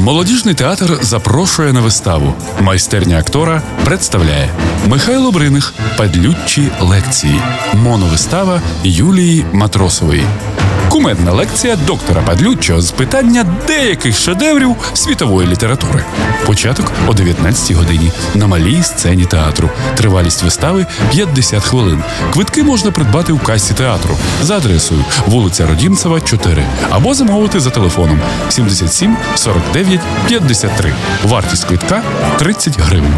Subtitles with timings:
[0.00, 2.34] Молодіжний театр запрошує на виставу.
[2.60, 4.50] Майстерня актора представляє
[4.86, 7.40] Михайло Бриних Падлючі лекції.
[7.74, 10.24] Моновистава Юлії Матросової.
[10.90, 16.04] Кумедна лекція доктора Падлюччо з питання деяких шедеврів світової літератури.
[16.46, 19.70] Початок о 19 годині на малій сцені театру.
[19.94, 22.02] Тривалість вистави 50 хвилин.
[22.32, 28.20] Квитки можна придбати у касі театру за адресою вулиця Родімцева, 4 або замовити за телефоном
[28.48, 30.92] 77 49 53.
[31.24, 32.02] Вартість квитка
[32.38, 33.14] 30 гривень.